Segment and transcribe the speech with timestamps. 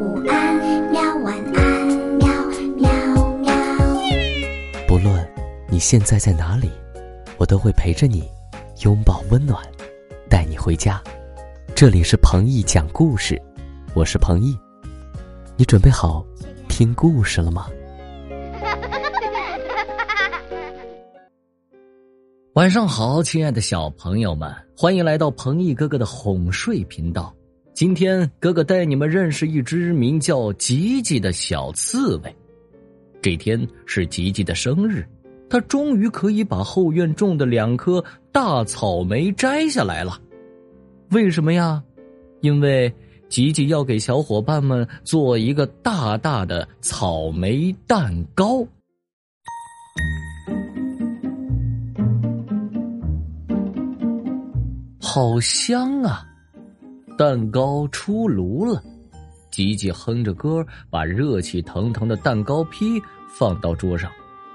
[0.00, 0.56] 午安，
[0.90, 1.86] 喵晚安，
[2.16, 2.26] 喵
[2.78, 2.90] 喵
[3.36, 3.52] 喵。
[4.88, 5.28] 不论
[5.68, 6.70] 你现在在哪里，
[7.36, 8.26] 我都会陪着你，
[8.82, 9.62] 拥抱温暖，
[10.26, 11.02] 带你回家。
[11.74, 13.38] 这里是彭毅讲故事，
[13.92, 14.58] 我是彭毅，
[15.54, 16.24] 你准备好
[16.66, 17.66] 听故事了吗？
[22.54, 27.34] 晚上好，亲爱的小朋友们，欢迎来到彭毅哥哥的哄睡频道。
[27.80, 32.36] 今天哥哥带你们认识一只名叫吉吉的小刺猬。
[33.22, 35.02] 这天是吉吉的生日，
[35.48, 40.20] 他终于可以把后院种的两颗大草莓摘下来了。
[41.12, 41.82] 为什么呀？
[42.42, 42.92] 因为
[43.30, 48.62] 吉吉要给小伙伴们做一个大大的草莓蛋糕。
[55.00, 56.26] 好香啊！
[57.20, 58.82] 蛋糕出炉了，
[59.50, 64.10] 吉吉哼着歌，把热气腾腾的蛋糕坯放到桌上。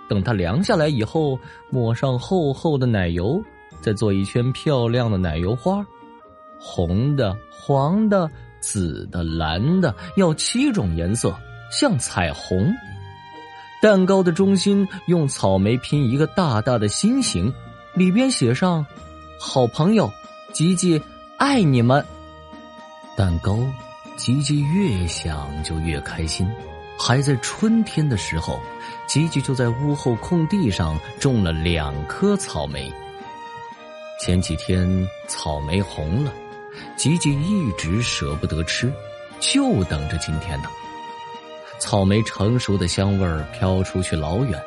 [0.10, 1.38] 等它凉下来以后，
[1.70, 3.40] 抹上厚厚的奶油，
[3.82, 5.86] 再做一圈漂亮的奶油花，
[6.60, 8.28] 红的、黄的、
[8.60, 11.32] 紫的、蓝的，要七种颜色，
[11.72, 12.74] 像彩虹。
[13.80, 17.54] 蛋糕的中心用草莓拼一个大大的心形，
[17.94, 18.84] 里边写上
[19.40, 20.12] “好朋友”。
[20.52, 21.00] 吉吉
[21.38, 22.04] 爱你们。
[23.16, 23.58] 蛋糕，
[24.18, 26.46] 吉吉越想就越开心。
[27.00, 28.60] 还在春天的时候，
[29.08, 32.92] 吉吉就在屋后空地上种了两颗草莓。
[34.20, 36.34] 前几天草莓红了，
[36.98, 38.92] 吉吉一直舍不得吃，
[39.40, 40.70] 就等着今天呢。
[41.80, 44.62] 草莓成熟的香味儿飘出去老远，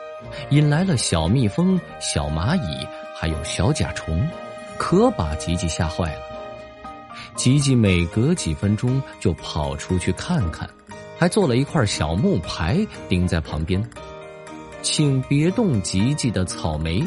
[0.49, 4.27] 引来了小蜜蜂、小蚂蚁，还有小甲虫。
[4.79, 6.38] 可把吉吉吓坏了。
[7.39, 10.69] 吉吉每隔几分钟就跑出去看看，
[11.17, 13.81] 还做了一块小木牌钉在旁边，
[14.83, 17.07] 请别动吉吉的草莓。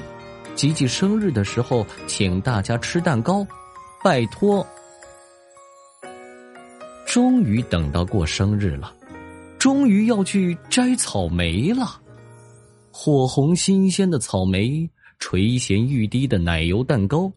[0.55, 3.45] 吉吉生日的时候，请大家吃蛋糕，
[4.01, 4.65] 拜托。
[7.05, 8.93] 终于等到过生日了，
[9.59, 11.99] 终于要去摘草莓了。
[12.89, 17.29] 火红新鲜的草莓，垂涎欲滴的奶油蛋糕。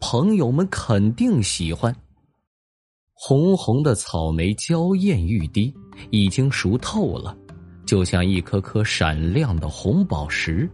[0.00, 1.94] 朋友们肯定喜欢。
[3.20, 5.74] 红红的草莓娇艳欲滴，
[6.10, 7.36] 已经熟透了，
[7.84, 10.70] 就像一颗颗闪亮的红宝石。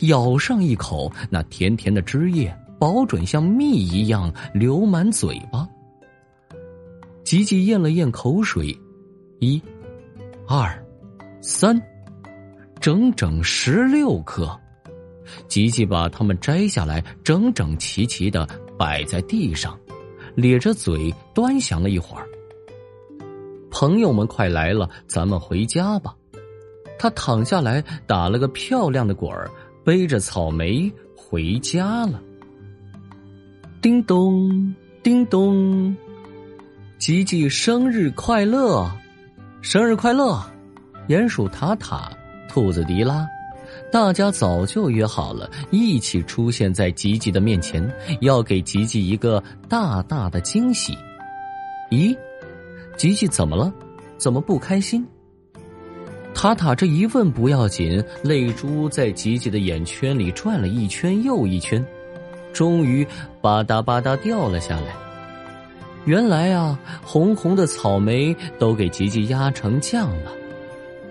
[0.00, 5.68] 咬上一口，那甜甜的汁液保准像蜜一样流满嘴巴。
[7.22, 8.74] 吉吉咽了咽口水，
[9.38, 9.60] 一、
[10.48, 10.82] 二、
[11.42, 11.78] 三，
[12.80, 14.48] 整整十六颗。
[15.46, 18.48] 吉吉把它们摘下来，整整齐齐的
[18.78, 19.78] 摆在地上，
[20.36, 22.28] 咧着嘴端详了一会儿。
[23.70, 26.14] 朋友们快来了，咱们回家吧。
[26.98, 29.50] 他躺下来，打了个漂亮的滚儿，
[29.84, 32.22] 背着草莓回家了。
[33.82, 35.94] 叮咚，叮咚，
[36.98, 38.90] 吉吉生日快乐！
[39.60, 40.40] 生日快乐！
[41.08, 42.10] 鼹鼠塔塔，
[42.48, 43.26] 兔子迪拉。
[43.92, 47.88] 大家早就约好了，一起出现在吉吉的面前，
[48.20, 50.96] 要给吉吉一个大大的惊喜。
[51.90, 52.16] 咦，
[52.96, 53.72] 吉吉怎么了？
[54.18, 55.06] 怎么不开心？
[56.34, 61.84] 塔塔这一问不要紧，泪珠在吉吉的眼圈里转了一圈又一圈，
[62.52, 63.06] 终于
[63.40, 64.94] 吧嗒吧嗒掉了下来。
[66.04, 70.32] 原来啊，红红的草莓都给吉吉压成酱了。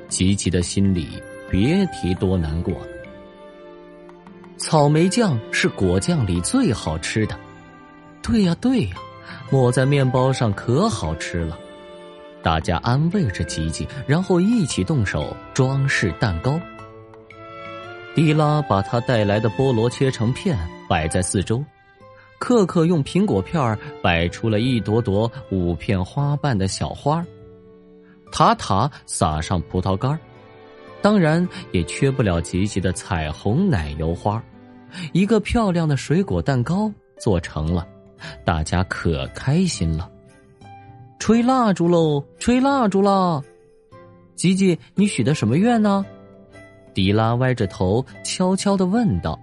[0.07, 1.07] 吉吉的心里。
[1.49, 2.87] 别提多难过了。
[4.57, 7.37] 草莓酱是果酱里最好吃的，
[8.21, 8.95] 对呀对呀，
[9.51, 11.57] 抹在面包上可好吃了。
[12.41, 16.59] 大家安慰着吉吉，然后一起动手装饰蛋糕。
[18.13, 20.57] 迪拉把他带来的菠萝切成片，
[20.87, 21.63] 摆在四周。
[22.37, 27.25] 克克用苹果片摆出了一朵朵五片花瓣的小花。
[28.31, 30.17] 塔塔撒上葡萄干
[31.05, 34.43] 当然也缺不了吉吉的彩虹奶油花，
[35.13, 37.87] 一个漂亮的水果蛋糕做成了，
[38.43, 40.09] 大家可开心了。
[41.19, 43.39] 吹蜡烛喽，吹蜡烛啦！
[44.33, 46.03] 吉吉，你许的什么愿呢？
[46.95, 49.39] 迪拉歪着头悄悄的问道。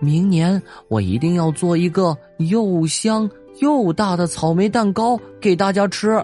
[0.00, 3.30] 明年我一定要做一个又香
[3.60, 6.20] 又大的草莓蛋糕给大家吃。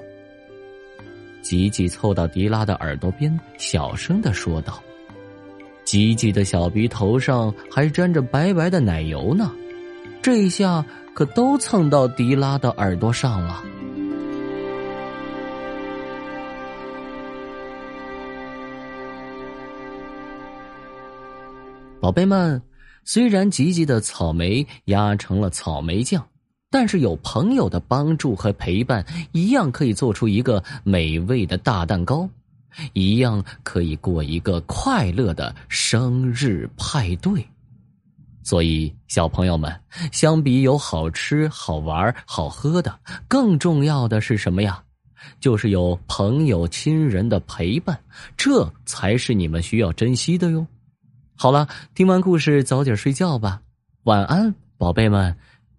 [1.42, 4.82] 吉吉凑到迪拉的耳朵边小声的说道。
[5.84, 9.52] 吉吉的小鼻头上还沾着白白的奶油呢。
[10.22, 10.84] 这一下
[11.14, 13.62] 可都蹭到迪拉的耳朵上了。
[22.00, 22.60] 宝贝们
[23.04, 26.24] 虽然吉吉的草莓压成了草莓酱
[26.72, 32.26] 但是有朋友的帮助和陪伴，一样可以做出一个美味的大蛋糕，
[32.94, 37.46] 一样可以过一个快乐的生日派对。
[38.42, 39.70] 所以，小朋友们，
[40.10, 42.98] 相比有好吃、好玩、好喝的，
[43.28, 44.82] 更重要的是什么呀？
[45.38, 47.96] 就是有朋友、亲人的陪伴，
[48.36, 50.66] 这才是你们需要珍惜的哟。
[51.36, 53.60] 好了，听完故事早点睡觉吧，
[54.04, 55.36] 晚安，宝贝们，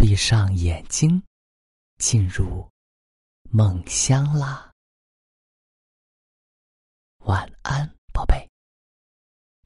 [0.00, 1.22] 闭上眼睛，
[1.98, 2.66] 进入
[3.50, 4.72] 梦乡啦。
[7.18, 8.48] 晚安，宝贝，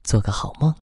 [0.03, 0.75] 做个好梦。